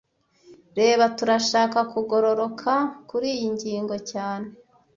Reba, 0.77 1.05
turashaka 1.17 1.79
kugororoka 1.91 2.73
kuriyi 3.09 3.47
ngingo 3.55 3.95
cyane 4.11 4.47